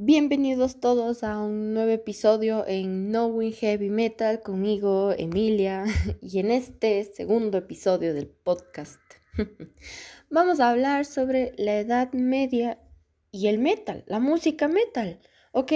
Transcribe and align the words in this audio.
Bienvenidos 0.00 0.78
todos 0.78 1.24
a 1.24 1.40
un 1.40 1.74
nuevo 1.74 1.90
episodio 1.90 2.64
en 2.68 3.08
Knowing 3.08 3.52
Heavy 3.52 3.90
Metal 3.90 4.40
conmigo, 4.40 5.10
Emilia, 5.10 5.86
y 6.22 6.38
en 6.38 6.52
este 6.52 7.02
segundo 7.02 7.58
episodio 7.58 8.14
del 8.14 8.28
podcast 8.28 9.00
vamos 10.30 10.60
a 10.60 10.70
hablar 10.70 11.04
sobre 11.04 11.52
la 11.58 11.80
Edad 11.80 12.12
Media 12.12 12.78
y 13.32 13.48
el 13.48 13.58
metal, 13.58 14.04
la 14.06 14.20
música 14.20 14.68
metal. 14.68 15.18
Ok, 15.50 15.72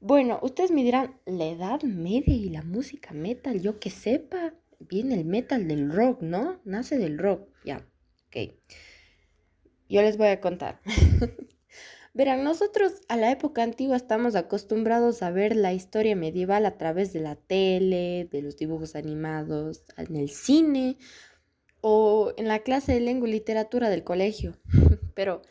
bueno, 0.00 0.38
ustedes 0.40 0.70
me 0.70 0.82
dirán, 0.82 1.20
la 1.26 1.44
Edad 1.44 1.82
Media 1.82 2.34
y 2.34 2.48
la 2.48 2.62
música 2.62 3.12
metal, 3.12 3.60
yo 3.60 3.78
que 3.78 3.90
sepa, 3.90 4.54
viene 4.78 5.16
el 5.16 5.26
metal 5.26 5.68
del 5.68 5.92
rock, 5.92 6.22
¿no? 6.22 6.62
Nace 6.64 6.96
del 6.96 7.18
rock, 7.18 7.46
ya, 7.66 7.86
ok. 8.28 8.54
Yo 9.90 10.00
les 10.00 10.16
voy 10.16 10.28
a 10.28 10.40
contar. 10.40 10.80
Verán, 12.12 12.42
nosotros 12.42 13.02
a 13.08 13.16
la 13.16 13.30
época 13.30 13.62
antigua 13.62 13.96
estamos 13.96 14.34
acostumbrados 14.34 15.22
a 15.22 15.30
ver 15.30 15.54
la 15.54 15.72
historia 15.72 16.16
medieval 16.16 16.66
a 16.66 16.76
través 16.76 17.12
de 17.12 17.20
la 17.20 17.36
tele, 17.36 18.28
de 18.32 18.42
los 18.42 18.56
dibujos 18.56 18.96
animados, 18.96 19.84
en 19.96 20.16
el 20.16 20.28
cine 20.30 20.98
o 21.80 22.34
en 22.36 22.48
la 22.48 22.60
clase 22.60 22.92
de 22.94 23.00
lengua 23.00 23.28
y 23.28 23.32
literatura 23.32 23.88
del 23.88 24.02
colegio. 24.02 24.58
Pero, 25.14 25.42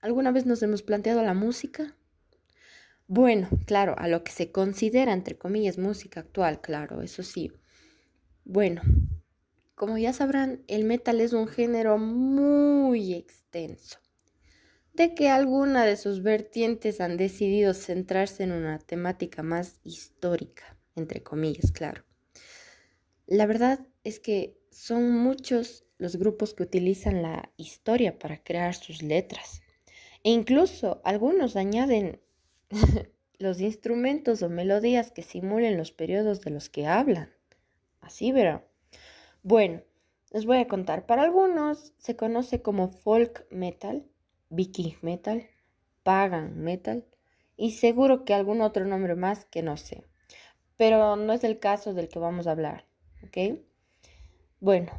¿alguna 0.00 0.32
vez 0.32 0.44
nos 0.44 0.62
hemos 0.62 0.82
planteado 0.82 1.22
la 1.22 1.32
música? 1.32 1.96
Bueno, 3.06 3.48
claro, 3.64 3.94
a 3.96 4.06
lo 4.06 4.22
que 4.22 4.32
se 4.32 4.52
considera, 4.52 5.14
entre 5.14 5.38
comillas, 5.38 5.78
música 5.78 6.20
actual, 6.20 6.60
claro, 6.60 7.00
eso 7.00 7.22
sí. 7.22 7.52
Bueno, 8.44 8.82
como 9.74 9.96
ya 9.96 10.12
sabrán, 10.12 10.62
el 10.68 10.84
metal 10.84 11.22
es 11.22 11.32
un 11.32 11.48
género 11.48 11.96
muy 11.96 13.14
extenso 13.14 14.01
de 14.94 15.14
que 15.14 15.28
alguna 15.28 15.84
de 15.84 15.96
sus 15.96 16.22
vertientes 16.22 17.00
han 17.00 17.16
decidido 17.16 17.74
centrarse 17.74 18.44
en 18.44 18.52
una 18.52 18.78
temática 18.78 19.42
más 19.42 19.80
histórica, 19.84 20.76
entre 20.96 21.22
comillas, 21.22 21.72
claro. 21.72 22.04
La 23.26 23.46
verdad 23.46 23.86
es 24.04 24.20
que 24.20 24.58
son 24.70 25.10
muchos 25.10 25.84
los 25.98 26.16
grupos 26.16 26.54
que 26.54 26.64
utilizan 26.64 27.22
la 27.22 27.50
historia 27.56 28.18
para 28.18 28.42
crear 28.42 28.74
sus 28.74 29.02
letras. 29.02 29.62
E 30.24 30.30
incluso 30.30 31.00
algunos 31.04 31.56
añaden 31.56 32.20
los 33.38 33.60
instrumentos 33.60 34.42
o 34.42 34.48
melodías 34.48 35.10
que 35.10 35.22
simulen 35.22 35.76
los 35.76 35.92
periodos 35.92 36.40
de 36.40 36.50
los 36.50 36.68
que 36.68 36.86
hablan. 36.86 37.32
Así 38.00 38.32
verán. 38.32 38.64
Bueno, 39.42 39.82
les 40.30 40.44
voy 40.44 40.58
a 40.58 40.68
contar. 40.68 41.06
Para 41.06 41.22
algunos 41.22 41.92
se 41.98 42.16
conoce 42.16 42.62
como 42.62 42.88
folk 42.88 43.46
metal 43.50 44.04
Viking 44.52 44.94
Metal, 45.00 45.48
Pagan 46.02 46.62
Metal 46.62 47.04
y 47.56 47.72
seguro 47.72 48.24
que 48.24 48.34
algún 48.34 48.60
otro 48.60 48.84
nombre 48.84 49.16
más 49.16 49.44
que 49.46 49.62
no 49.62 49.76
sé. 49.76 50.04
Pero 50.76 51.16
no 51.16 51.32
es 51.32 51.42
el 51.42 51.58
caso 51.58 51.94
del 51.94 52.08
que 52.08 52.18
vamos 52.18 52.46
a 52.46 52.52
hablar, 52.52 52.84
¿ok? 53.24 53.58
Bueno, 54.60 54.92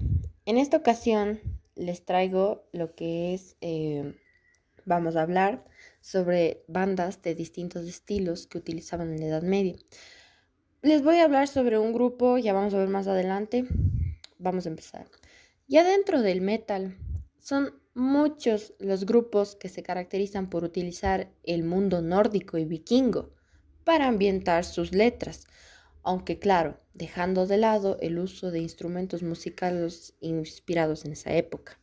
en 0.45 0.57
esta 0.57 0.77
ocasión 0.77 1.39
les 1.75 2.03
traigo 2.03 2.67
lo 2.71 2.95
que 2.95 3.33
es, 3.33 3.55
eh, 3.61 4.15
vamos 4.85 5.15
a 5.15 5.21
hablar 5.21 5.63
sobre 6.01 6.63
bandas 6.67 7.21
de 7.21 7.35
distintos 7.35 7.87
estilos 7.87 8.47
que 8.47 8.57
utilizaban 8.57 9.11
en 9.11 9.19
la 9.19 9.27
Edad 9.27 9.43
Media. 9.43 9.75
Les 10.81 11.03
voy 11.03 11.17
a 11.17 11.25
hablar 11.25 11.47
sobre 11.47 11.79
un 11.79 11.93
grupo, 11.93 12.37
ya 12.37 12.53
vamos 12.53 12.73
a 12.73 12.77
ver 12.77 12.89
más 12.89 13.07
adelante. 13.07 13.65
Vamos 14.37 14.65
a 14.65 14.69
empezar. 14.69 15.07
Ya 15.67 15.83
dentro 15.83 16.21
del 16.21 16.41
metal 16.41 16.97
son 17.43 17.77
muchos 17.93 18.73
los 18.79 19.05
grupos 19.05 19.57
que 19.57 19.67
se 19.67 19.83
caracterizan 19.83 20.49
por 20.49 20.63
utilizar 20.63 21.29
el 21.43 21.65
mundo 21.65 22.01
nórdico 22.01 22.57
y 22.57 22.63
vikingo 22.63 23.33
para 23.83 24.07
ambientar 24.07 24.63
sus 24.63 24.93
letras, 24.93 25.45
aunque 26.03 26.39
claro, 26.39 26.79
dejando 26.93 27.45
de 27.45 27.57
lado 27.57 27.97
el 27.99 28.17
uso 28.17 28.49
de 28.49 28.59
instrumentos 28.59 29.23
musicales 29.23 30.15
inspirados 30.21 31.03
en 31.03 31.11
esa 31.11 31.33
época. 31.33 31.77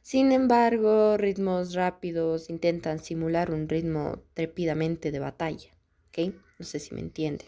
Sin 0.00 0.32
embargo, 0.32 1.18
ritmos 1.18 1.74
rápidos 1.74 2.48
intentan 2.48 2.98
simular 2.98 3.50
un 3.50 3.68
ritmo 3.68 4.22
trepidamente 4.32 5.10
de 5.10 5.18
batalla, 5.18 5.68
¿ok? 6.08 6.32
No 6.58 6.64
sé 6.64 6.80
si 6.80 6.94
me 6.94 7.02
entiende. 7.02 7.44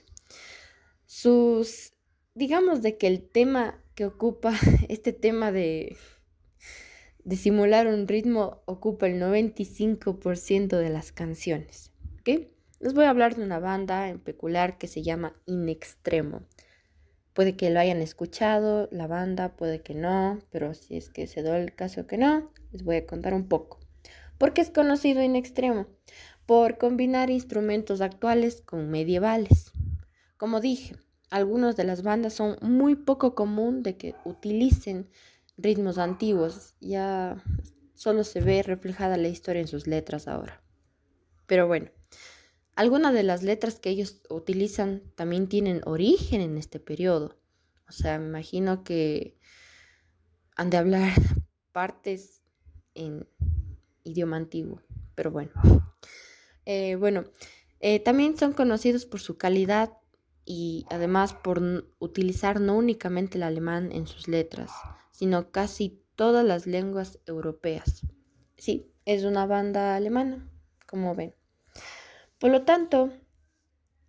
Sus, 1.06 1.94
digamos 2.34 2.82
de 2.82 2.98
que 2.98 3.06
el 3.06 3.26
tema 3.26 3.82
que 3.94 4.04
ocupa, 4.04 4.52
este 4.90 5.14
tema 5.14 5.52
de 5.52 5.96
de 7.26 7.34
simular 7.34 7.88
un 7.88 8.06
ritmo 8.06 8.62
ocupa 8.66 9.08
el 9.08 9.20
95% 9.20 10.78
de 10.78 10.90
las 10.90 11.10
canciones. 11.10 11.90
¿ok? 12.20 12.46
Les 12.78 12.94
voy 12.94 13.04
a 13.06 13.10
hablar 13.10 13.34
de 13.34 13.42
una 13.42 13.58
banda 13.58 14.08
en 14.08 14.20
peculiar 14.20 14.78
que 14.78 14.86
se 14.86 15.02
llama 15.02 15.34
In 15.44 15.68
Extremo. 15.68 16.42
Puede 17.32 17.56
que 17.56 17.68
lo 17.70 17.80
hayan 17.80 18.00
escuchado, 18.00 18.88
la 18.92 19.08
banda, 19.08 19.56
puede 19.56 19.82
que 19.82 19.92
no, 19.92 20.38
pero 20.50 20.72
si 20.74 20.96
es 20.96 21.10
que 21.10 21.26
se 21.26 21.42
da 21.42 21.58
el 21.58 21.74
caso 21.74 22.06
que 22.06 22.16
no, 22.16 22.52
les 22.70 22.84
voy 22.84 22.94
a 22.94 23.06
contar 23.06 23.34
un 23.34 23.48
poco. 23.48 23.80
¿Por 24.38 24.52
qué 24.52 24.60
es 24.60 24.70
conocido 24.70 25.20
In 25.20 25.34
Extremo? 25.34 25.88
Por 26.46 26.78
combinar 26.78 27.28
instrumentos 27.28 28.02
actuales 28.02 28.62
con 28.64 28.88
medievales. 28.88 29.72
Como 30.36 30.60
dije, 30.60 30.94
algunas 31.30 31.74
de 31.74 31.82
las 31.82 32.04
bandas 32.04 32.34
son 32.34 32.56
muy 32.62 32.94
poco 32.94 33.34
común 33.34 33.82
de 33.82 33.96
que 33.96 34.14
utilicen 34.24 35.08
ritmos 35.56 35.98
antiguos, 35.98 36.74
ya 36.80 37.42
solo 37.94 38.24
se 38.24 38.40
ve 38.40 38.62
reflejada 38.62 39.16
la 39.16 39.28
historia 39.28 39.60
en 39.60 39.68
sus 39.68 39.86
letras 39.86 40.28
ahora. 40.28 40.62
Pero 41.46 41.66
bueno, 41.66 41.90
algunas 42.74 43.14
de 43.14 43.22
las 43.22 43.42
letras 43.42 43.78
que 43.78 43.90
ellos 43.90 44.20
utilizan 44.28 45.02
también 45.14 45.48
tienen 45.48 45.80
origen 45.86 46.40
en 46.40 46.58
este 46.58 46.78
periodo. 46.78 47.38
O 47.88 47.92
sea, 47.92 48.18
me 48.18 48.26
imagino 48.26 48.84
que 48.84 49.38
han 50.56 50.70
de 50.70 50.76
hablar 50.76 51.12
partes 51.72 52.42
en 52.94 53.26
idioma 54.04 54.36
antiguo, 54.36 54.82
pero 55.14 55.30
bueno. 55.30 55.52
Eh, 56.64 56.96
bueno, 56.96 57.24
eh, 57.80 58.00
también 58.00 58.36
son 58.36 58.52
conocidos 58.52 59.06
por 59.06 59.20
su 59.20 59.38
calidad 59.38 59.92
y 60.44 60.86
además 60.90 61.34
por 61.34 61.62
utilizar 61.98 62.60
no 62.60 62.76
únicamente 62.76 63.38
el 63.38 63.42
alemán 63.44 63.92
en 63.92 64.06
sus 64.06 64.28
letras, 64.28 64.70
sino 65.16 65.50
casi 65.50 66.02
todas 66.14 66.44
las 66.44 66.66
lenguas 66.66 67.20
europeas. 67.24 68.02
Sí, 68.58 68.92
es 69.06 69.24
una 69.24 69.46
banda 69.46 69.96
alemana, 69.96 70.46
como 70.86 71.14
ven. 71.14 71.34
Por 72.38 72.50
lo 72.50 72.66
tanto, 72.66 73.14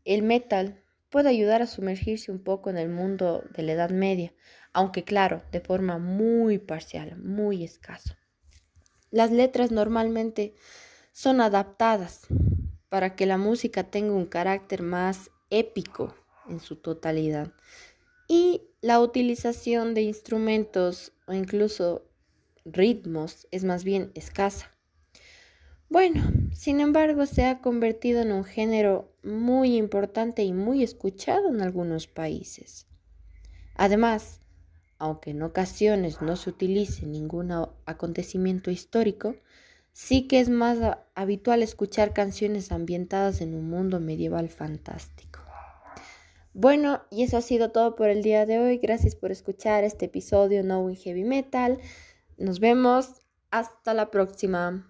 el 0.03 0.21
metal 0.21 0.83
puede 1.09 1.29
ayudar 1.29 1.61
a 1.61 1.67
sumergirse 1.67 2.29
un 2.29 2.43
poco 2.43 2.69
en 2.69 2.77
el 2.77 2.89
mundo 2.89 3.45
de 3.55 3.63
la 3.63 3.71
Edad 3.71 3.89
Media, 3.91 4.33
aunque 4.73 5.05
claro, 5.05 5.43
de 5.53 5.61
forma 5.61 5.97
muy 5.97 6.57
parcial, 6.57 7.15
muy 7.15 7.63
escaso. 7.63 8.13
Las 9.09 9.31
letras 9.31 9.71
normalmente 9.71 10.55
son 11.13 11.39
adaptadas 11.39 12.27
para 12.89 13.15
que 13.15 13.25
la 13.25 13.37
música 13.37 13.85
tenga 13.85 14.11
un 14.11 14.25
carácter 14.25 14.83
más 14.83 15.31
épico 15.49 16.13
en 16.49 16.59
su 16.59 16.75
totalidad. 16.75 17.53
Y 18.27 18.63
la 18.81 18.99
utilización 18.99 19.93
de 19.93 20.01
instrumentos 20.01 21.13
o 21.27 21.33
incluso 21.33 22.07
ritmos 22.65 23.47
es 23.51 23.63
más 23.63 23.83
bien 23.83 24.11
escasa. 24.15 24.71
Bueno, 25.89 26.29
sin 26.51 26.81
embargo, 26.81 27.25
se 27.25 27.45
ha 27.45 27.61
convertido 27.61 28.21
en 28.21 28.33
un 28.33 28.43
género 28.43 29.13
muy 29.23 29.77
importante 29.77 30.43
y 30.43 30.51
muy 30.51 30.83
escuchado 30.83 31.49
en 31.49 31.61
algunos 31.61 32.07
países. 32.07 32.87
Además, 33.75 34.41
aunque 34.99 35.31
en 35.31 35.43
ocasiones 35.43 36.21
no 36.21 36.35
se 36.35 36.49
utilice 36.49 37.05
ningún 37.05 37.51
acontecimiento 37.85 38.69
histórico, 38.69 39.35
sí 39.93 40.27
que 40.27 40.41
es 40.41 40.49
más 40.49 40.79
habitual 41.15 41.63
escuchar 41.63 42.13
canciones 42.13 42.71
ambientadas 42.71 43.39
en 43.39 43.53
un 43.53 43.69
mundo 43.69 43.99
medieval 44.01 44.49
fantástico. 44.49 45.26
Bueno, 46.59 47.03
y 47.11 47.21
eso 47.21 47.37
ha 47.37 47.41
sido 47.41 47.69
todo 47.69 47.95
por 47.95 48.09
el 48.09 48.23
día 48.23 48.47
de 48.47 48.57
hoy. 48.57 48.79
Gracias 48.79 49.15
por 49.15 49.31
escuchar 49.31 49.83
este 49.83 50.05
episodio 50.05 50.63
Knowing 50.63 50.95
Heavy 50.95 51.23
Metal. 51.23 51.77
Nos 52.39 52.59
vemos. 52.59 53.21
Hasta 53.51 53.93
la 53.93 54.09
próxima. 54.09 54.87